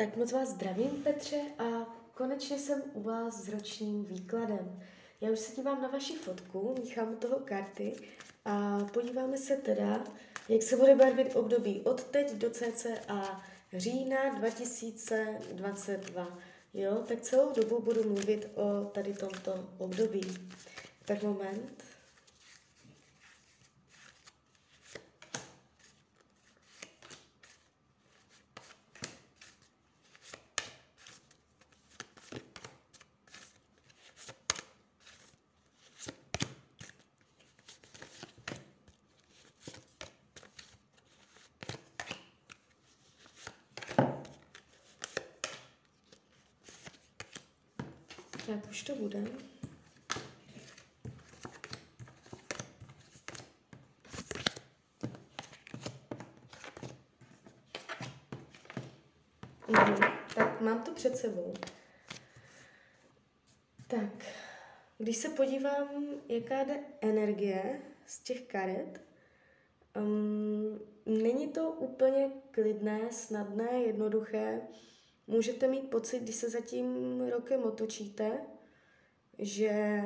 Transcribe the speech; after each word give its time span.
Tak 0.00 0.16
moc 0.16 0.32
vás 0.32 0.48
zdravím, 0.48 0.90
Petře, 0.90 1.40
a 1.58 1.64
konečně 2.14 2.58
jsem 2.58 2.82
u 2.92 3.02
vás 3.02 3.44
s 3.44 3.48
ročním 3.48 4.04
výkladem. 4.04 4.82
Já 5.20 5.30
už 5.30 5.38
se 5.38 5.56
dívám 5.56 5.82
na 5.82 5.88
vaši 5.88 6.14
fotku, 6.14 6.74
míchám 6.78 7.16
toho 7.16 7.38
karty 7.38 7.96
a 8.44 8.78
podíváme 8.92 9.36
se 9.36 9.56
teda, 9.56 10.04
jak 10.48 10.62
se 10.62 10.76
bude 10.76 10.94
barvit 10.94 11.36
období 11.36 11.80
od 11.80 12.04
teď 12.04 12.34
do 12.34 12.50
cca 12.50 13.42
října 13.72 14.34
2022. 14.34 16.38
Jo, 16.74 17.04
tak 17.08 17.20
celou 17.20 17.52
dobu 17.52 17.82
budu 17.82 18.04
mluvit 18.04 18.48
o 18.54 18.84
tady 18.84 19.12
tomto 19.12 19.68
období. 19.78 20.20
Tak 21.04 21.22
moment. 21.22 21.89
Tak 48.50 48.70
už 48.70 48.82
to 48.82 48.94
bude. 48.94 49.18
Mhm, 59.68 59.98
tak 60.34 60.60
mám 60.60 60.82
to 60.82 60.94
před 60.94 61.16
sebou. 61.16 61.54
Tak, 63.86 64.26
když 64.98 65.16
se 65.16 65.28
podívám, 65.28 66.04
jaká 66.28 66.64
jde 66.64 66.80
energie 67.00 67.80
z 68.06 68.20
těch 68.20 68.42
karet, 68.42 69.00
um, 69.96 70.80
není 71.06 71.48
to 71.48 71.70
úplně 71.70 72.30
klidné, 72.50 73.12
snadné, 73.12 73.70
jednoduché. 73.72 74.60
Můžete 75.30 75.68
mít 75.68 75.90
pocit, 75.90 76.22
když 76.22 76.34
se 76.34 76.50
za 76.50 76.60
tím 76.60 77.20
rokem 77.30 77.64
otočíte, 77.64 78.38
že 79.38 80.02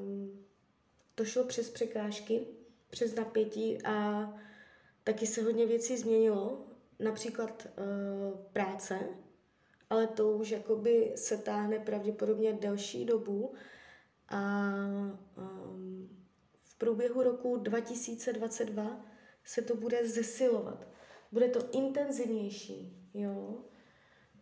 um, 0.00 0.44
to 1.14 1.24
šlo 1.24 1.44
přes 1.44 1.70
překážky, 1.70 2.46
přes 2.90 3.14
napětí 3.14 3.82
a 3.84 4.28
taky 5.04 5.26
se 5.26 5.42
hodně 5.42 5.66
věcí 5.66 5.96
změnilo, 5.96 6.66
například 6.98 7.66
uh, 7.66 8.38
práce, 8.52 8.98
ale 9.90 10.06
to 10.06 10.30
už 10.30 10.50
jakoby 10.50 11.12
se 11.16 11.38
táhne 11.38 11.78
pravděpodobně 11.78 12.52
delší 12.52 13.04
dobu 13.04 13.54
a 14.28 14.72
um, 15.36 16.08
v 16.64 16.78
průběhu 16.78 17.22
roku 17.22 17.56
2022 17.56 19.06
se 19.44 19.62
to 19.62 19.76
bude 19.76 20.08
zesilovat. 20.08 20.88
Bude 21.32 21.48
to 21.48 21.70
intenzivnější, 21.72 23.10
jo. 23.14 23.64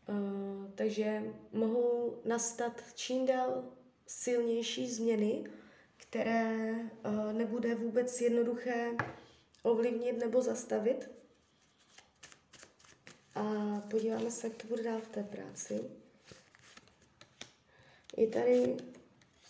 Uh, 0.08 0.70
takže 0.74 1.22
mohou 1.52 2.16
nastat 2.24 2.82
čím 2.94 3.26
dál 3.26 3.64
silnější 4.06 4.90
změny, 4.90 5.50
které 5.96 6.74
uh, 6.74 7.32
nebude 7.32 7.74
vůbec 7.74 8.20
jednoduché 8.20 8.90
ovlivnit 9.62 10.18
nebo 10.18 10.42
zastavit. 10.42 11.10
A 13.34 13.42
podíváme 13.90 14.30
se, 14.30 14.46
jak 14.46 14.56
to 14.56 14.66
bude 14.66 14.82
dál 14.82 15.00
v 15.00 15.08
té 15.08 15.22
práci. 15.22 15.80
Je 18.16 18.26
tady 18.26 18.76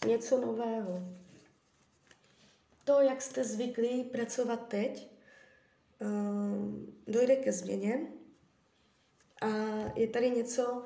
něco 0.07 0.41
nového. 0.41 1.17
To, 2.85 3.01
jak 3.01 3.23
jste 3.23 3.45
zvyklí 3.45 4.05
pracovat 4.05 4.69
teď, 4.69 5.11
um, 6.01 6.95
dojde 7.07 7.37
ke 7.37 7.53
změně 7.53 8.07
a 9.43 9.47
je 9.97 10.07
tady 10.07 10.31
něco 10.31 10.83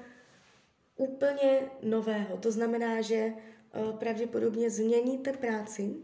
úplně 0.96 1.60
nového. 1.82 2.36
To 2.36 2.52
znamená, 2.52 3.00
že 3.00 3.26
uh, 3.26 3.96
pravděpodobně 3.98 4.70
změníte 4.70 5.32
práci, 5.32 5.94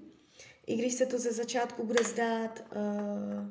i 0.67 0.77
když 0.77 0.94
se 0.94 1.06
to 1.06 1.19
ze 1.19 1.33
začátku 1.33 1.87
bude 1.87 2.05
zdát 2.05 2.65
uh, 2.77 3.50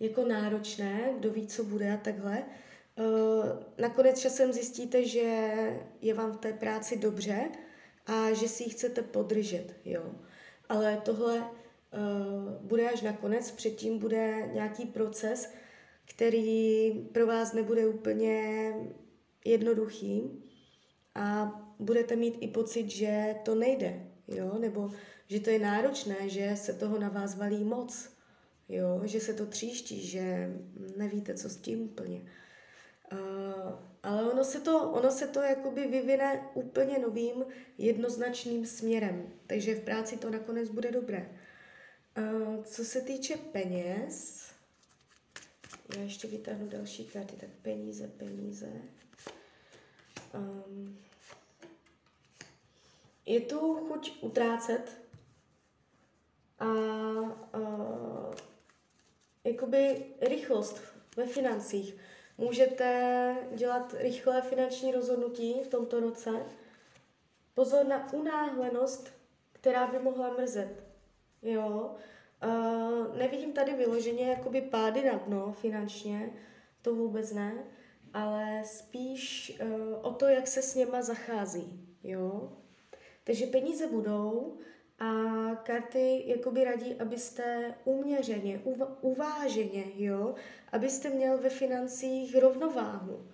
jako 0.00 0.24
náročné, 0.24 1.14
kdo 1.18 1.30
ví, 1.30 1.46
co 1.46 1.64
bude 1.64 1.92
a 1.92 1.96
takhle. 1.96 2.44
Uh, 2.96 3.04
nakonec 3.78 4.20
časem 4.20 4.52
zjistíte, 4.52 5.04
že 5.04 5.52
je 6.00 6.14
vám 6.14 6.32
v 6.32 6.38
té 6.38 6.52
práci 6.52 6.98
dobře 6.98 7.48
a 8.06 8.32
že 8.32 8.48
si 8.48 8.62
ji 8.62 8.70
chcete 8.70 9.02
podržet, 9.02 9.74
jo. 9.84 10.12
Ale 10.68 11.00
tohle 11.04 11.44
bude 12.60 12.90
až 12.90 13.02
nakonec, 13.02 13.50
předtím 13.50 13.98
bude 13.98 14.50
nějaký 14.52 14.86
proces, 14.86 15.52
který 16.08 16.90
pro 17.12 17.26
vás 17.26 17.52
nebude 17.52 17.86
úplně 17.86 18.72
jednoduchý 19.44 20.44
a 21.14 21.52
budete 21.78 22.16
mít 22.16 22.38
i 22.40 22.48
pocit, 22.48 22.90
že 22.90 23.34
to 23.44 23.54
nejde, 23.54 24.06
jo, 24.28 24.58
nebo 24.58 24.90
že 25.26 25.40
to 25.40 25.50
je 25.50 25.58
náročné, 25.58 26.28
že 26.28 26.56
se 26.56 26.72
toho 26.72 26.98
na 26.98 27.08
vás 27.08 27.36
valí 27.36 27.64
moc, 27.64 28.12
jo, 28.68 29.00
že 29.04 29.20
se 29.20 29.34
to 29.34 29.46
tříští, 29.46 30.06
že 30.06 30.54
nevíte, 30.96 31.34
co 31.34 31.48
s 31.48 31.56
tím 31.56 31.82
úplně. 31.82 32.22
Uh, 33.12 33.18
ale 34.02 34.32
ono 34.32 34.44
se 34.44 34.60
to, 34.60 34.90
ono 34.90 35.10
se 35.10 35.28
to 35.28 35.40
jakoby 35.40 35.86
vyvine 35.86 36.48
úplně 36.54 36.98
novým, 36.98 37.44
jednoznačným 37.78 38.66
směrem. 38.66 39.32
Takže 39.46 39.74
v 39.74 39.80
práci 39.80 40.16
to 40.16 40.30
nakonec 40.30 40.68
bude 40.68 40.90
dobré. 40.90 41.30
Uh, 42.18 42.64
co 42.64 42.84
se 42.84 43.00
týče 43.00 43.36
peněz, 43.36 44.47
já 45.96 46.02
ještě 46.02 46.28
vytáhnu 46.28 46.68
další 46.68 47.04
karty, 47.04 47.36
tak 47.36 47.50
peníze, 47.62 48.08
peníze. 48.08 48.72
Um, 50.34 50.98
je 53.26 53.40
tu 53.40 53.74
chuť 53.74 54.22
utrácet 54.22 55.00
a 56.58 56.66
uh, 56.66 58.34
jakoby 59.44 60.04
rychlost 60.20 60.82
ve 61.16 61.26
financích. 61.26 61.96
Můžete 62.38 63.36
dělat 63.54 63.94
rychlé 63.98 64.42
finanční 64.42 64.92
rozhodnutí 64.92 65.60
v 65.64 65.68
tomto 65.68 66.00
roce. 66.00 66.30
Pozor 67.54 67.86
na 67.86 68.12
unáhlenost, 68.12 69.12
která 69.52 69.86
by 69.86 69.98
mohla 69.98 70.36
mrzet. 70.36 70.84
Jo, 71.42 71.96
Uh, 72.44 73.16
nevidím 73.16 73.52
tady 73.52 73.72
vyloženě 73.72 74.30
jakoby 74.30 74.60
pády 74.60 75.04
na 75.04 75.18
dno 75.18 75.52
finančně, 75.52 76.30
to 76.82 76.94
vůbec 76.94 77.32
ne, 77.32 77.52
ale 78.14 78.62
spíš 78.64 79.52
uh, 79.62 79.98
o 80.02 80.12
to, 80.12 80.26
jak 80.26 80.46
se 80.46 80.62
s 80.62 80.74
něma 80.74 81.02
zachází, 81.02 81.88
jo. 82.02 82.52
Takže 83.24 83.46
peníze 83.46 83.86
budou 83.86 84.58
a 84.98 85.10
karty 85.62 86.22
jakoby 86.26 86.64
radí, 86.64 86.94
abyste 86.94 87.74
uměřeně, 87.84 88.58
uv- 88.64 88.96
uváženě, 89.00 89.84
jo, 89.94 90.34
abyste 90.72 91.10
měl 91.10 91.38
ve 91.38 91.48
financích 91.48 92.36
rovnováhu. 92.36 93.28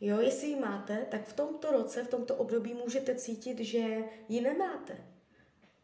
Jo, 0.00 0.20
jestli 0.20 0.48
ji 0.48 0.56
máte, 0.56 1.06
tak 1.10 1.24
v 1.24 1.32
tomto 1.32 1.70
roce, 1.70 2.04
v 2.04 2.08
tomto 2.08 2.36
období 2.36 2.74
můžete 2.74 3.14
cítit, 3.14 3.58
že 3.58 4.04
ji 4.28 4.40
nemáte. 4.40 4.96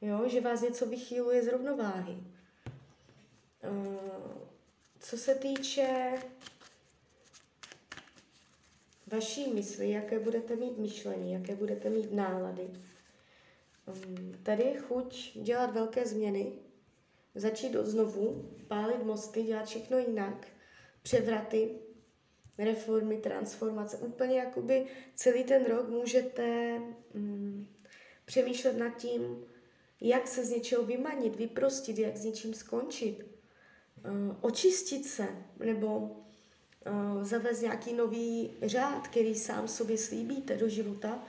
Jo, 0.00 0.28
že 0.28 0.40
vás 0.40 0.60
něco 0.60 0.86
vychýluje 0.86 1.42
z 1.42 1.48
rovnováhy. 1.48 2.16
Eh, 3.64 3.98
co 5.00 5.16
se 5.16 5.34
týče 5.34 6.12
vaší 9.06 9.52
mysli, 9.52 9.90
jaké 9.90 10.18
budete 10.18 10.56
mít 10.56 10.78
myšlení, 10.78 11.32
jaké 11.32 11.56
budete 11.56 11.90
mít 11.90 12.12
nálady, 12.12 12.70
mm, 13.86 14.34
tady 14.42 14.62
je 14.62 14.80
chuť 14.80 15.36
dělat 15.36 15.74
velké 15.74 16.06
změny, 16.06 16.52
začít 17.34 17.76
od 17.76 17.86
znovu, 17.86 18.50
pálit 18.68 19.04
mosty, 19.04 19.42
dělat 19.42 19.66
všechno 19.66 19.98
jinak, 19.98 20.46
převraty, 21.02 21.70
reformy, 22.58 23.16
transformace. 23.16 23.96
Úplně 23.96 24.38
jakoby 24.38 24.86
celý 25.14 25.44
ten 25.44 25.64
rok 25.66 25.88
můžete 25.88 26.78
mm, 27.14 27.66
přemýšlet 28.24 28.76
nad 28.76 28.96
tím, 28.96 29.46
jak 30.00 30.28
se 30.28 30.44
z 30.44 30.50
něčeho 30.50 30.84
vymanit, 30.84 31.36
vyprostit, 31.36 31.98
jak 31.98 32.16
s 32.16 32.24
něčím 32.24 32.54
skončit 32.54 33.33
očistit 34.40 35.06
se 35.06 35.28
nebo 35.58 35.98
uh, 35.98 37.22
zavést 37.22 37.60
nějaký 37.60 37.92
nový 37.92 38.50
řád, 38.62 39.08
který 39.08 39.34
sám 39.34 39.68
sobě 39.68 39.98
slíbíte 39.98 40.56
do 40.56 40.68
života. 40.68 41.24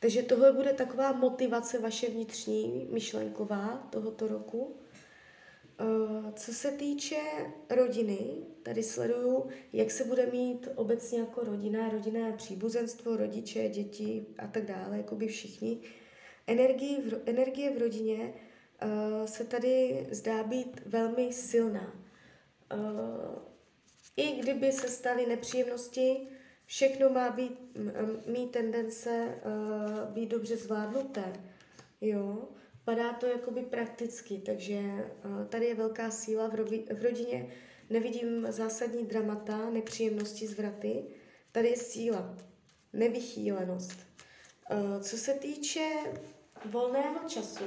Takže 0.00 0.22
tohle 0.22 0.52
bude 0.52 0.72
taková 0.72 1.12
motivace 1.12 1.78
vaše 1.78 2.10
vnitřní, 2.10 2.88
myšlenková 2.90 3.88
tohoto 3.90 4.28
roku. 4.28 4.76
Uh, 5.80 6.30
co 6.30 6.54
se 6.54 6.70
týče 6.70 7.20
rodiny, 7.70 8.18
tady 8.62 8.82
sleduju, 8.82 9.46
jak 9.72 9.90
se 9.90 10.04
bude 10.04 10.26
mít 10.26 10.68
obecně 10.74 11.20
jako 11.20 11.40
rodina, 11.44 11.88
rodinné 11.88 12.32
příbuzenstvo, 12.32 13.16
rodiče, 13.16 13.68
děti 13.68 14.26
a 14.38 14.46
tak 14.46 14.64
dále, 14.64 14.96
jako 14.96 15.14
by 15.14 15.26
všichni. 15.26 15.80
Energie 16.46 17.00
v, 17.00 17.20
energie 17.26 17.70
v 17.70 17.78
rodině 17.78 18.34
se 19.24 19.44
tady 19.44 20.06
zdá 20.10 20.42
být 20.42 20.82
velmi 20.86 21.32
silná. 21.32 22.09
Uh, 22.74 23.42
I 24.16 24.32
kdyby 24.32 24.72
se 24.72 24.88
staly 24.88 25.26
nepříjemnosti, 25.26 26.28
všechno 26.66 27.10
má 27.10 27.30
být, 27.30 27.76
mít 28.26 28.50
tendence 28.50 29.38
uh, 29.44 30.12
být 30.12 30.26
dobře 30.28 30.56
zvládnuté. 30.56 31.32
Jo? 32.00 32.48
Padá 32.84 33.12
to 33.12 33.26
jakoby 33.26 33.62
prakticky, 33.62 34.38
takže 34.38 34.80
uh, 34.80 35.46
tady 35.48 35.66
je 35.66 35.74
velká 35.74 36.10
síla 36.10 36.48
v, 36.48 36.54
rodině. 37.02 37.52
Nevidím 37.90 38.46
zásadní 38.52 39.06
dramata, 39.06 39.70
nepříjemnosti, 39.70 40.46
zvraty. 40.46 41.04
Tady 41.52 41.68
je 41.68 41.76
síla, 41.76 42.36
nevychýlenost. 42.92 43.98
Co 45.00 45.16
se 45.16 45.34
týče 45.34 45.88
volného 46.64 47.28
času, 47.28 47.64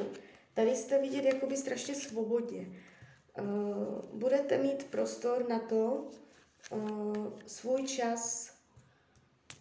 tady 0.53 0.75
jste 0.75 1.01
vidět 1.01 1.25
jakoby 1.25 1.57
strašně 1.57 1.95
svobodně. 1.95 2.67
Uh, 3.39 4.01
budete 4.13 4.57
mít 4.57 4.83
prostor 4.83 5.49
na 5.49 5.59
to, 5.59 6.07
uh, 6.71 7.33
svůj 7.45 7.83
čas 7.83 8.53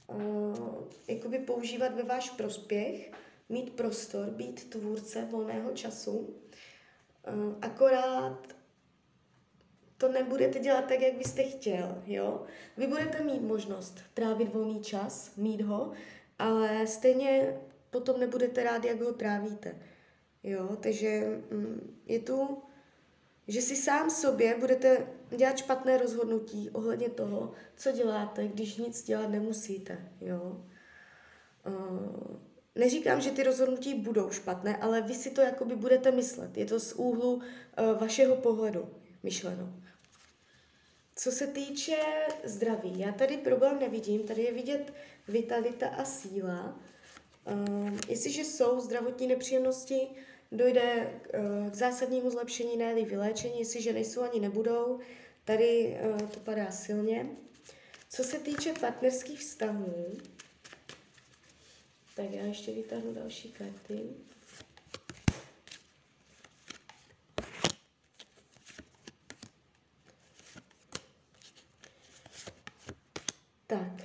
uh, 0.07 0.85
jakoby 1.09 1.39
používat 1.39 1.95
ve 1.95 2.03
váš 2.03 2.31
prospěch, 2.31 3.13
mít 3.49 3.73
prostor, 3.73 4.31
být 4.31 4.71
tvůrce 4.71 5.25
volného 5.25 5.73
času. 5.73 6.19
Uh, 6.19 7.55
akorát 7.63 8.57
to 10.03 10.09
nebudete 10.09 10.59
dělat 10.59 10.85
tak, 10.89 11.01
jak 11.01 11.15
byste 11.15 11.43
chtěl, 11.43 12.03
jo? 12.07 12.45
Vy 12.77 12.87
budete 12.87 13.25
mít 13.25 13.43
možnost 13.43 14.01
trávit 14.15 14.55
volný 14.55 14.81
čas, 14.81 15.37
mít 15.37 15.61
ho, 15.61 15.93
ale 16.39 16.87
stejně 16.87 17.61
potom 17.91 18.21
nebudete 18.21 18.65
rád, 18.65 18.85
jak 18.85 19.01
ho 19.01 19.13
trávíte. 19.13 19.79
Jo, 20.43 20.77
takže 20.77 21.41
mm, 21.51 22.03
je 22.07 22.19
tu, 22.19 22.63
že 23.53 23.63
si 23.63 23.77
sám 23.77 24.11
sobě 24.11 24.57
budete 24.59 25.07
dělat 25.37 25.59
špatné 25.59 25.99
rozhodnutí 25.99 26.71
ohledně 26.71 27.09
toho, 27.09 27.53
co 27.77 27.93
děláte, 27.93 28.49
když 28.49 28.77
nic 28.77 29.03
dělat 29.03 29.31
nemusíte. 29.31 30.09
Jo. 30.21 30.65
Uh, 31.67 32.37
neříkám, 32.75 33.21
že 33.21 33.31
ty 33.31 33.43
rozhodnutí 33.43 33.95
budou 33.95 34.31
špatné, 34.31 34.77
ale 34.77 35.03
vy 35.03 35.15
si 35.15 35.31
to 35.31 35.41
jakoby 35.41 35.77
budete 35.77 36.11
myslet. 36.11 36.57
Je 36.57 36.65
to 36.65 36.81
z 36.81 36.93
úhlu 36.93 37.35
uh, 37.35 37.43
vašeho 38.01 38.37
pohledu 38.37 38.89
myšleno. 39.23 39.75
Co 41.17 41.33
se 41.33 41.47
týče 41.47 41.97
zdraví, 42.45 42.99
já 42.99 43.13
tady 43.13 43.37
problém 43.37 43.79
nevidím, 43.79 44.23
tady 44.23 44.43
je 44.43 44.53
vidět 44.53 44.93
vitalita 45.29 45.89
a 45.89 46.05
síla. 46.05 46.81
Uh, 47.53 47.91
jestliže 48.09 48.45
jsou 48.45 48.81
zdravotní 48.81 49.27
nepříjemnosti, 49.27 50.09
dojde 50.53 51.21
uh, 51.65 51.71
k 51.71 51.75
zásadnímu 51.75 52.31
zlepšení, 52.31 52.77
ne 52.77 52.95
vyléčení, 52.95 53.59
jestliže 53.59 53.93
nejsou 53.93 54.23
ani 54.23 54.41
nebudou, 54.41 54.99
tady 55.45 55.99
uh, 56.11 56.29
to 56.29 56.41
padá 56.41 56.71
silně. 56.71 57.27
Co 58.09 58.25
se 58.25 58.39
týče 58.39 58.73
partnerských 58.81 59.41
vztahů, 59.41 60.19
tak 62.17 62.31
já 62.31 62.45
ještě 62.45 62.73
vytáhnu 62.73 63.15
další 63.15 63.53
karty. 63.53 64.01
Tak, 73.67 74.03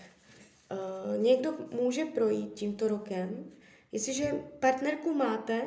uh, 0.72 1.18
někdo 1.18 1.54
může 1.72 2.06
projít 2.06 2.54
tímto 2.54 2.88
rokem, 2.88 3.52
jestliže 3.92 4.32
partnerku 4.60 5.14
máte, 5.14 5.62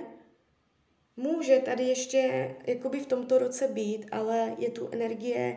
může 1.20 1.58
tady 1.58 1.82
ještě 1.82 2.54
jakoby 2.66 3.00
v 3.00 3.06
tomto 3.06 3.38
roce 3.38 3.68
být, 3.68 4.06
ale 4.12 4.54
je 4.58 4.70
tu 4.70 4.88
energie 4.92 5.56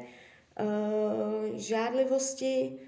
uh, 0.60 1.56
žádlivosti, 1.56 2.80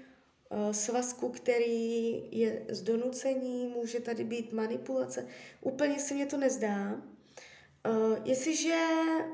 uh, 0.48 0.72
svazku, 0.72 1.28
který 1.28 2.22
je 2.38 2.66
z 2.68 2.82
donucení, 2.82 3.66
může 3.66 4.00
tady 4.00 4.24
být 4.24 4.52
manipulace. 4.52 5.26
Úplně 5.60 5.98
se 5.98 6.14
mě 6.14 6.26
to 6.26 6.36
nezdá. 6.36 6.92
Uh, 6.92 8.18
jestliže 8.24 8.76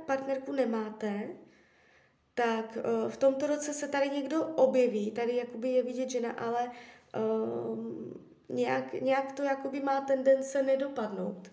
partnerku 0.07 0.53
nemáte, 0.53 1.29
tak 2.35 2.79
uh, 2.79 3.11
v 3.11 3.17
tomto 3.17 3.47
roce 3.47 3.73
se 3.75 3.89
tady 3.89 4.11
někdo 4.11 4.47
objeví, 4.47 5.11
tady 5.11 5.37
jakoby 5.37 5.69
je 5.69 5.83
vidět 5.83 6.11
žena, 6.11 6.31
ale 6.33 6.71
uh, 7.17 7.79
nějak, 8.49 8.93
nějak 8.93 9.33
to 9.33 9.43
jakoby 9.43 9.81
má 9.81 10.01
tendence 10.01 10.63
nedopadnout. 10.63 11.51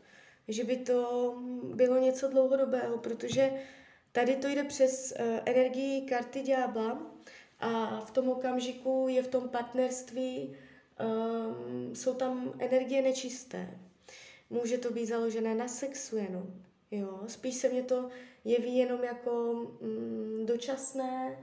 Že 0.49 0.63
by 0.63 0.77
to 0.77 1.33
bylo 1.75 1.97
něco 1.97 2.27
dlouhodobého, 2.27 2.97
protože 2.97 3.51
tady 4.11 4.35
to 4.35 4.47
jde 4.47 4.63
přes 4.63 5.13
uh, 5.19 5.25
energii 5.45 6.01
karty 6.01 6.41
ďábla 6.41 7.01
a 7.59 7.99
v 7.99 8.11
tom 8.11 8.29
okamžiku 8.29 9.07
je 9.09 9.23
v 9.23 9.27
tom 9.27 9.49
partnerství, 9.49 10.55
um, 10.99 11.95
jsou 11.95 12.13
tam 12.13 12.53
energie 12.59 13.01
nečisté. 13.01 13.79
Může 14.49 14.77
to 14.77 14.91
být 14.91 15.05
založené 15.05 15.55
na 15.55 15.67
sexu 15.67 16.17
jenom. 16.17 16.53
Jo, 16.91 17.19
spíš 17.27 17.55
se 17.55 17.69
mě 17.69 17.83
to 17.83 18.09
jeví 18.45 18.77
jenom 18.77 19.03
jako 19.03 19.53
mm, 19.81 20.45
dočasné 20.45 21.37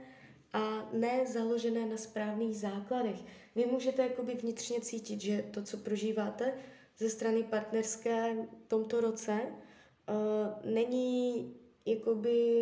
a 0.53 0.89
ne 0.93 1.25
založené 1.27 1.85
na 1.85 1.97
správných 1.97 2.57
základech. 2.57 3.19
Vy 3.55 3.65
můžete 3.65 4.01
jakoby 4.01 4.33
vnitřně 4.33 4.81
cítit, 4.81 5.21
že 5.21 5.45
to, 5.51 5.63
co 5.63 5.77
prožíváte 5.77 6.53
ze 6.97 7.09
strany 7.09 7.43
partnerské 7.43 8.35
v 8.65 8.67
tomto 8.67 9.01
roce, 9.01 9.41
uh, 9.43 10.71
není 10.73 11.53
jakoby 11.85 12.59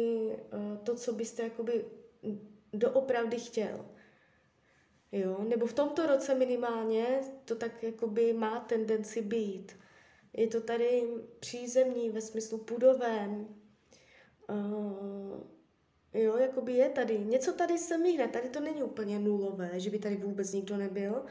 uh, 0.54 0.78
to, 0.84 0.96
co 0.96 1.14
byste 1.14 1.44
jakoby 1.44 1.86
doopravdy 2.74 3.40
chtěl. 3.40 3.86
Jo? 5.12 5.46
Nebo 5.48 5.66
v 5.66 5.74
tomto 5.74 6.06
roce 6.06 6.36
minimálně 6.36 7.22
to 7.46 7.56
tak 7.56 7.84
jakoby 7.84 8.34
má 8.34 8.60
tendenci 8.60 9.22
být. 9.22 9.78
Je 10.34 10.48
to 10.48 10.62
tady 10.62 11.04
přízemní 11.40 12.10
ve 12.10 12.22
smyslu 12.22 12.58
pudovém. 12.58 13.48
Uh, 14.50 15.40
jo, 16.14 16.38
jakoby 16.38 16.74
je 16.74 16.90
tady. 16.90 17.20
Něco 17.20 17.54
tady 17.54 17.78
se 17.78 17.98
míhne. 17.98 18.28
Tady 18.28 18.50
to 18.50 18.60
není 18.60 18.84
úplně 18.84 19.20
nulové, 19.20 19.80
že 19.80 19.90
by 19.90 20.00
tady 20.00 20.16
vůbec 20.16 20.54
nikdo 20.54 20.78
nebyl. 20.78 21.26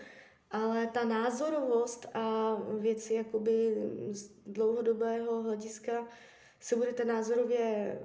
Ale 0.55 0.87
ta 0.87 1.05
názorovost 1.05 2.07
a 2.15 2.55
věci 2.79 3.15
jakoby 3.15 3.77
z 4.11 4.31
dlouhodobého 4.47 5.43
hlediska 5.43 6.09
se 6.61 6.77
budete 6.77 7.05
názorově 7.05 7.99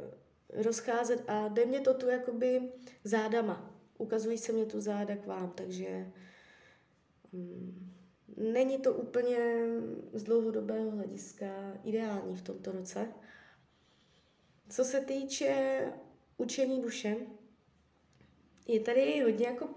rozcházet 0.54 1.24
a 1.28 1.48
jde 1.48 1.66
mě 1.66 1.80
to 1.80 1.94
tu 1.94 2.10
jakoby 2.10 2.72
zádama. 3.04 3.76
Ukazují 3.98 4.38
se 4.38 4.52
mě 4.52 4.66
tu 4.66 4.82
záda 4.82 5.16
k 5.16 5.26
vám, 5.26 5.52
takže 5.52 6.12
um, 7.32 7.94
není 8.38 8.78
to 8.78 8.94
úplně 8.94 9.38
z 10.14 10.24
dlouhodobého 10.24 10.92
hlediska 10.92 11.74
ideální 11.84 12.36
v 12.36 12.42
tomto 12.42 12.72
roce. 12.72 13.08
Co 14.70 14.86
se 14.86 15.02
týče 15.02 15.84
učení 16.38 16.82
duše, 16.82 17.16
je 18.68 18.80
tady 18.80 19.22
hodně 19.22 19.46
jako 19.46 19.70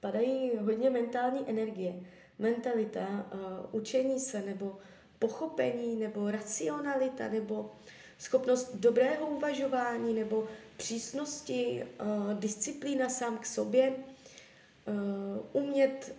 padají 0.00 0.56
hodně 0.56 0.90
mentální 0.90 1.40
energie. 1.50 2.00
Mentalita, 2.38 3.00
uh, 3.34 3.80
učení 3.80 4.20
se, 4.20 4.42
nebo 4.42 4.78
pochopení, 5.18 5.96
nebo 5.96 6.30
racionalita, 6.30 7.28
nebo 7.28 7.72
schopnost 8.18 8.74
dobrého 8.74 9.26
uvažování, 9.26 10.14
nebo 10.14 10.48
přísnosti, 10.76 11.86
uh, 12.00 12.40
disciplína 12.40 13.08
sám 13.08 13.38
k 13.38 13.46
sobě, 13.46 13.92
uh, 13.92 15.62
umět 15.62 16.14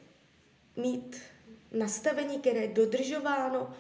mít 0.76 1.22
nastavení, 1.72 2.40
které 2.40 2.60
je 2.60 2.68
dodržováno. 2.68 3.74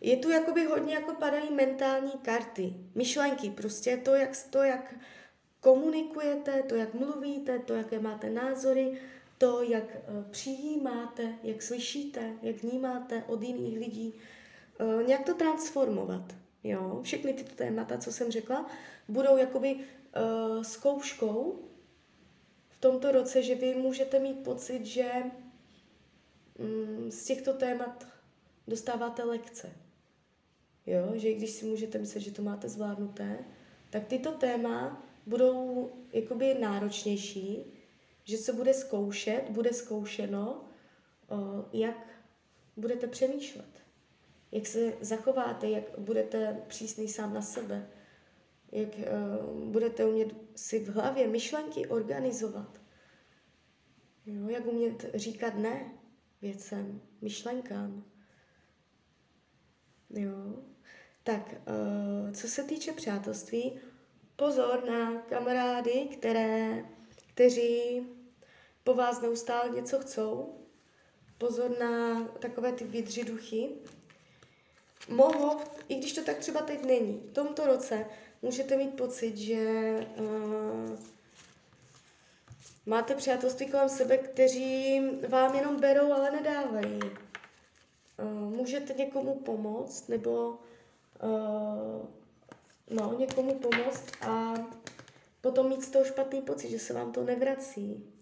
Je 0.00 0.16
tu 0.16 0.30
jakoby 0.30 0.64
hodně 0.64 0.94
jako 0.94 1.14
padají 1.14 1.50
mentální 1.54 2.12
karty, 2.22 2.74
myšlenky, 2.94 3.50
prostě 3.50 3.96
to, 3.96 4.14
jak, 4.14 4.30
to, 4.50 4.62
jak 4.62 4.94
komunikujete, 5.60 6.62
to, 6.62 6.74
jak 6.74 6.94
mluvíte, 6.94 7.58
to, 7.58 7.74
jaké 7.74 8.00
máte 8.00 8.30
názory, 8.30 8.98
to, 9.38 9.62
jak 9.62 9.84
uh, 9.84 10.24
přijímáte, 10.30 11.34
jak 11.42 11.62
slyšíte, 11.62 12.32
jak 12.42 12.62
vnímáte 12.62 13.24
od 13.26 13.42
jiných 13.42 13.78
lidí, 13.78 14.14
uh, 14.80 15.02
nějak 15.06 15.26
to 15.26 15.34
transformovat. 15.34 16.34
Jo? 16.64 17.00
Všechny 17.02 17.32
tyto 17.32 17.54
témata, 17.54 17.98
co 17.98 18.12
jsem 18.12 18.30
řekla, 18.30 18.70
budou 19.08 19.36
jakoby 19.36 19.74
uh, 19.74 20.62
zkouškou 20.62 21.68
v 22.68 22.80
tomto 22.80 23.12
roce, 23.12 23.42
že 23.42 23.54
vy 23.54 23.74
můžete 23.74 24.18
mít 24.18 24.44
pocit, 24.44 24.86
že 24.86 25.10
um, 26.58 27.10
z 27.10 27.24
těchto 27.24 27.52
témat 27.52 28.06
dostáváte 28.68 29.24
lekce. 29.24 29.72
Jo? 30.86 31.12
Že 31.14 31.28
i 31.30 31.34
když 31.34 31.50
si 31.50 31.66
můžete 31.66 31.98
myslet, 31.98 32.20
že 32.20 32.32
to 32.32 32.42
máte 32.42 32.68
zvládnuté, 32.68 33.38
tak 33.90 34.06
tyto 34.06 34.32
téma 34.32 35.04
budou 35.26 35.90
jakoby 36.12 36.54
náročnější, 36.60 37.77
že 38.28 38.36
se 38.36 38.52
bude 38.52 38.74
zkoušet, 38.74 39.44
bude 39.50 39.72
zkoušeno, 39.72 40.64
jak 41.72 42.06
budete 42.76 43.06
přemýšlet, 43.06 43.82
jak 44.52 44.66
se 44.66 44.92
zachováte, 45.00 45.68
jak 45.68 45.98
budete 45.98 46.62
přísný 46.68 47.08
sám 47.08 47.34
na 47.34 47.42
sebe, 47.42 47.90
jak 48.72 48.88
budete 49.64 50.04
umět 50.04 50.36
si 50.54 50.84
v 50.84 50.88
hlavě 50.88 51.26
myšlenky 51.26 51.86
organizovat, 51.86 52.80
jo, 54.26 54.48
jak 54.48 54.66
umět 54.66 55.10
říkat 55.14 55.54
ne 55.54 55.92
věcem, 56.42 57.00
myšlenkám. 57.20 58.04
Jo. 60.10 60.62
Tak, 61.22 61.54
co 62.32 62.48
se 62.48 62.64
týče 62.64 62.92
přátelství, 62.92 63.80
pozor 64.36 64.84
na 64.90 65.22
kamarády, 65.22 66.08
které, 66.12 66.84
kteří 67.34 68.02
po 68.88 68.94
vás 68.94 69.20
neustále 69.20 69.70
něco 69.70 69.98
chcou. 69.98 70.54
Pozor 71.38 71.78
na 71.80 72.24
takové 72.24 72.72
ty 72.72 73.24
duchy. 73.24 73.68
Mohou, 75.08 75.60
i 75.88 75.94
když 75.94 76.12
to 76.12 76.24
tak 76.24 76.38
třeba 76.38 76.60
teď 76.60 76.84
není, 76.84 77.22
v 77.30 77.32
tomto 77.32 77.66
roce 77.66 78.06
můžete 78.42 78.76
mít 78.76 78.96
pocit, 78.96 79.36
že 79.36 79.94
uh, 80.16 80.98
máte 82.86 83.14
přátelství 83.14 83.70
kolem 83.70 83.88
sebe, 83.88 84.18
kteří 84.18 85.00
vám 85.28 85.54
jenom 85.54 85.80
berou, 85.80 86.12
ale 86.12 86.30
nedávají. 86.30 87.00
Uh, 87.02 88.56
můžete 88.56 88.94
někomu 88.94 89.34
pomoct, 89.34 90.08
nebo 90.08 90.58
uh, 91.22 92.06
no, 92.90 93.18
někomu 93.18 93.54
pomoct 93.54 94.04
a 94.20 94.54
potom 95.40 95.68
mít 95.68 95.82
z 95.82 95.90
toho 95.90 96.04
špatný 96.04 96.42
pocit, 96.42 96.70
že 96.70 96.78
se 96.78 96.94
vám 96.94 97.12
to 97.12 97.24
nevrací. 97.24 98.17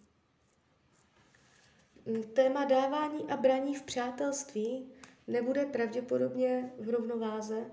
Téma 2.35 2.65
dávání 2.65 3.31
a 3.31 3.37
braní 3.37 3.75
v 3.75 3.83
přátelství 3.83 4.93
nebude 5.27 5.67
pravděpodobně 5.67 6.73
v 6.79 6.91
rovnováze, 6.91 7.71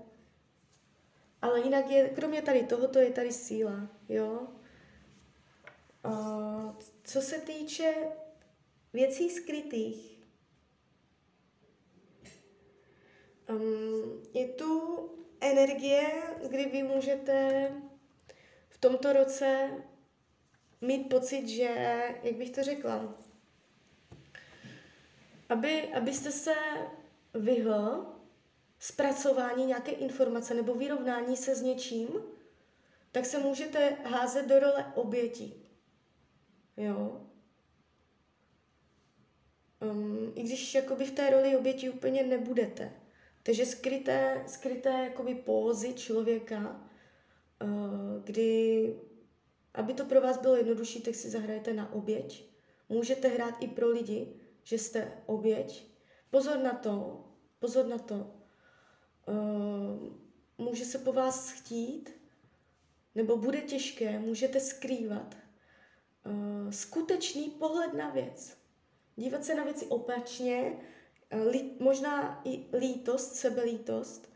ale 1.42 1.60
jinak 1.60 1.90
je, 1.90 2.08
kromě 2.08 2.42
tady 2.42 2.62
tohoto 2.62 2.98
je 2.98 3.10
tady 3.10 3.32
síla, 3.32 3.88
jo. 4.08 4.46
A 6.04 6.76
co 7.04 7.20
se 7.20 7.38
týče 7.38 7.94
věcí 8.92 9.30
skrytých, 9.30 10.24
um, 13.48 14.22
je 14.34 14.48
tu 14.48 15.10
energie, 15.40 16.22
kdy 16.48 16.64
vy 16.64 16.82
můžete 16.82 17.68
v 18.68 18.78
tomto 18.78 19.12
roce 19.12 19.70
mít 20.80 21.08
pocit, 21.08 21.48
že, 21.48 21.70
jak 22.22 22.36
bych 22.36 22.50
to 22.50 22.62
řekla, 22.62 23.24
aby, 25.48 25.92
abyste 25.94 26.32
se 26.32 26.54
vyhl 27.34 28.06
zpracování 28.78 29.66
nějaké 29.66 29.92
informace 29.92 30.54
nebo 30.54 30.74
vyrovnání 30.74 31.36
se 31.36 31.54
s 31.54 31.62
něčím, 31.62 32.08
tak 33.12 33.26
se 33.26 33.38
můžete 33.38 33.96
házet 34.04 34.48
do 34.48 34.58
role 34.58 34.92
oběti. 34.94 35.52
Jo? 36.76 37.20
Um, 39.80 40.32
I 40.34 40.42
když 40.42 40.74
jakoby 40.74 41.04
v 41.04 41.10
té 41.12 41.30
roli 41.30 41.56
oběti 41.56 41.90
úplně 41.90 42.22
nebudete. 42.22 42.92
Takže 43.42 43.66
skryté, 43.66 44.44
skryté 44.46 44.90
jakoby 44.90 45.34
pózy 45.34 45.94
člověka, 45.94 46.90
uh, 47.62 48.24
kdy, 48.24 48.94
aby 49.74 49.94
to 49.94 50.04
pro 50.04 50.20
vás 50.20 50.38
bylo 50.38 50.56
jednodušší, 50.56 51.00
tak 51.02 51.14
si 51.14 51.30
zahrajete 51.30 51.72
na 51.72 51.92
oběť. 51.92 52.44
Můžete 52.88 53.28
hrát 53.28 53.54
i 53.60 53.68
pro 53.68 53.88
lidi, 53.88 54.43
že 54.64 54.78
jste 54.78 55.12
oběť. 55.26 55.86
Pozor 56.30 56.58
na 56.58 56.74
to, 56.74 57.24
pozor 57.58 57.86
na 57.86 57.98
to. 57.98 58.34
Uh, 59.28 60.12
může 60.58 60.84
se 60.84 60.98
po 60.98 61.12
vás 61.12 61.50
chtít, 61.50 62.10
nebo 63.14 63.36
bude 63.36 63.60
těžké, 63.60 64.18
můžete 64.18 64.60
skrývat 64.60 65.34
uh, 66.26 66.70
skutečný 66.70 67.50
pohled 67.50 67.94
na 67.94 68.10
věc. 68.10 68.56
Dívat 69.16 69.44
se 69.44 69.54
na 69.54 69.64
věci 69.64 69.86
opačně, 69.86 70.76
li, 71.50 71.70
možná 71.80 72.40
i 72.44 72.76
lítost, 72.78 73.34
sebelítost, 73.34 74.32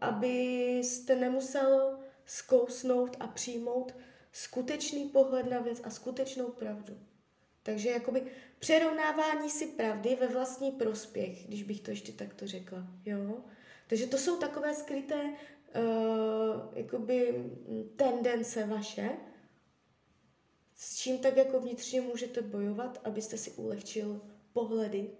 abyste 0.00 1.16
nemusel 1.16 1.98
zkousnout 2.24 3.16
a 3.20 3.26
přijmout 3.26 3.94
skutečný 4.32 5.08
pohled 5.08 5.50
na 5.50 5.60
věc 5.60 5.80
a 5.84 5.90
skutečnou 5.90 6.46
pravdu. 6.46 6.98
Takže 7.62 7.90
jakoby 7.90 8.26
přerovnávání 8.64 9.50
si 9.50 9.66
pravdy 9.66 10.16
ve 10.20 10.28
vlastní 10.28 10.72
prospěch, 10.72 11.46
když 11.46 11.62
bych 11.62 11.80
to 11.80 11.90
ještě 11.90 12.12
takto 12.12 12.46
řekla. 12.46 12.86
Jo? 13.06 13.36
Takže 13.86 14.06
to 14.06 14.18
jsou 14.18 14.38
takové 14.38 14.74
skryté 14.74 15.24
uh, 15.24 16.78
jakoby 16.78 17.44
tendence 17.96 18.66
vaše, 18.66 19.10
s 20.74 20.96
čím 20.96 21.18
tak 21.18 21.36
jako 21.36 21.60
vnitřně 21.60 22.00
můžete 22.00 22.42
bojovat, 22.42 23.00
abyste 23.04 23.38
si 23.38 23.50
ulehčil 23.50 24.20
pohledy 24.52 25.10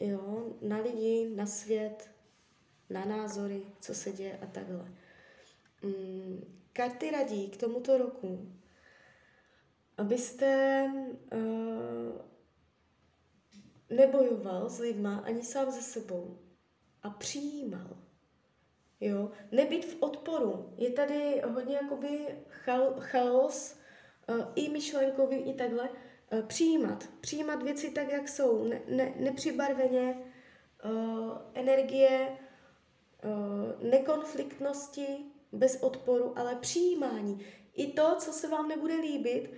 jo, 0.00 0.56
na 0.62 0.78
lidi, 0.78 1.32
na 1.34 1.46
svět, 1.46 2.10
na 2.90 3.04
názory, 3.04 3.62
co 3.80 3.94
se 3.94 4.12
děje 4.12 4.38
a 4.42 4.46
takhle. 4.46 4.92
Mm, 5.82 6.58
karty 6.72 7.10
radí 7.10 7.48
k 7.48 7.56
tomuto 7.56 7.98
roku, 7.98 8.52
abyste 9.96 10.84
uh, 11.32 12.20
nebojoval 13.90 14.68
s 14.68 14.78
lidma 14.78 15.16
ani 15.16 15.42
sám 15.42 15.70
ze 15.70 15.82
sebou 15.82 16.38
a 17.02 17.10
přijímal. 17.10 17.96
Jo? 19.00 19.30
Nebýt 19.52 19.84
v 19.84 20.02
odporu. 20.02 20.74
Je 20.76 20.90
tady 20.90 21.42
hodně 21.48 21.76
jakoby 21.76 22.38
chaos, 22.98 23.76
uh, 24.28 24.44
i 24.54 24.68
myšlenkový, 24.68 25.36
i 25.36 25.54
takhle. 25.54 25.88
Uh, 26.32 26.42
přijímat. 26.46 27.08
Přijímat 27.20 27.62
věci 27.62 27.90
tak, 27.90 28.12
jak 28.12 28.28
jsou. 28.28 28.64
Ne, 28.64 28.80
ne, 28.88 29.14
nepřibarveně. 29.16 30.16
Uh, 30.84 31.38
energie, 31.54 32.38
nekonfliktnosti, 33.82 35.24
bez 35.52 35.82
odporu, 35.82 36.38
ale 36.38 36.56
přijímání. 36.56 37.46
I 37.74 37.92
to, 37.92 38.16
co 38.18 38.32
se 38.32 38.48
vám 38.48 38.68
nebude 38.68 38.94
líbit, 38.94 39.50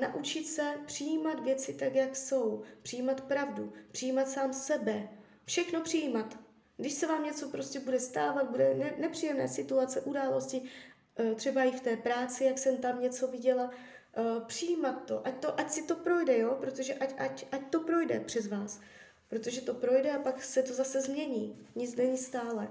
naučit 0.00 0.46
se 0.46 0.74
přijímat 0.86 1.40
věci 1.44 1.74
tak, 1.74 1.94
jak 1.94 2.16
jsou. 2.16 2.62
Přijímat 2.82 3.20
pravdu, 3.20 3.72
přijímat 3.90 4.28
sám 4.28 4.52
sebe. 4.52 5.08
Všechno 5.44 5.80
přijímat. 5.80 6.38
Když 6.76 6.92
se 6.92 7.06
vám 7.06 7.24
něco 7.24 7.48
prostě 7.48 7.80
bude 7.80 8.00
stávat, 8.00 8.50
bude 8.50 8.74
ne- 8.74 8.94
nepříjemné 8.98 9.48
situace, 9.48 10.00
události, 10.00 10.60
uh, 10.60 11.34
třeba 11.34 11.64
i 11.64 11.70
v 11.70 11.80
té 11.80 11.96
práci, 11.96 12.44
jak 12.44 12.58
jsem 12.58 12.76
tam 12.76 13.00
něco 13.00 13.26
viděla, 13.26 13.64
uh, 13.64 14.44
přijímat 14.46 15.04
to 15.06 15.26
ať, 15.26 15.34
to, 15.34 15.60
ať 15.60 15.70
si 15.70 15.82
to 15.82 15.94
projde, 15.94 16.38
jo, 16.38 16.56
protože 16.60 16.94
ať, 16.94 17.14
ať, 17.18 17.46
ať 17.52 17.60
to 17.70 17.80
projde 17.80 18.20
přes 18.20 18.46
vás, 18.46 18.80
protože 19.28 19.60
to 19.60 19.74
projde 19.74 20.10
a 20.12 20.18
pak 20.18 20.44
se 20.44 20.62
to 20.62 20.74
zase 20.74 21.00
změní, 21.00 21.66
nic 21.74 21.96
není 21.96 22.18
stále. 22.18 22.68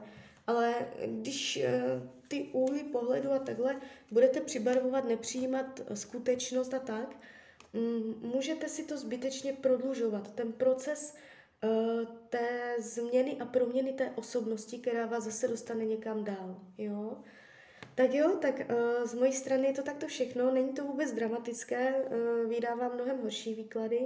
Ale 0.49 0.87
když 1.05 1.59
uh, 1.63 2.07
ty 2.27 2.49
úhly 2.53 2.83
pohledu 2.83 3.31
a 3.31 3.39
takhle 3.39 3.81
budete 4.11 4.41
přibarvovat, 4.41 5.05
nepřijímat 5.05 5.81
skutečnost 5.93 6.73
a 6.73 6.79
tak, 6.79 7.15
um, 7.73 8.15
můžete 8.21 8.69
si 8.69 8.83
to 8.83 8.97
zbytečně 8.97 9.53
prodlužovat. 9.53 10.31
Ten 10.31 10.51
proces 10.51 11.15
uh, 11.63 12.05
té 12.29 12.75
změny 12.79 13.37
a 13.39 13.45
proměny 13.45 13.93
té 13.93 14.11
osobnosti, 14.15 14.77
která 14.77 15.05
vás 15.05 15.23
zase 15.23 15.47
dostane 15.47 15.85
někam 15.85 16.23
dál. 16.23 16.61
Jo? 16.77 17.17
Tak 17.95 18.13
jo, 18.13 18.37
tak 18.41 18.61
z 19.05 19.13
mojí 19.13 19.33
strany 19.33 19.67
je 19.67 19.73
to 19.73 19.83
takto 19.83 20.07
všechno, 20.07 20.53
není 20.53 20.73
to 20.73 20.83
vůbec 20.83 21.11
dramatické, 21.11 21.93
uh, 21.95 22.49
vydávám 22.49 22.93
mnohem 22.95 23.21
horší 23.21 23.53
výklady, 23.53 23.99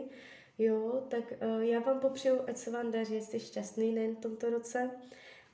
jo, 0.58 1.04
tak 1.10 1.34
já 1.60 1.80
vám 1.80 2.00
popřeju, 2.00 2.40
ať 2.48 2.58
se 2.58 2.72
vám 2.72 2.92
daří, 2.92 3.22
jste 3.22 3.40
šťastný 3.40 3.92
nejen 3.92 4.16
v 4.16 4.20
tomto 4.20 4.50
roce 4.50 4.92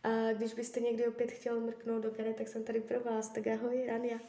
a 0.04 0.34
když 0.34 0.54
byste 0.54 0.80
někdy 0.80 1.08
opět 1.08 1.32
chtěl 1.32 1.60
mrknout 1.60 2.04
do 2.04 2.12
karet, 2.12 2.36
tak 2.36 2.48
jsem 2.48 2.64
tady 2.64 2.82
pro 2.82 3.00
vás, 3.00 3.30
tak 3.30 3.48
ahoj, 3.48 3.86
Rania. 3.88 4.20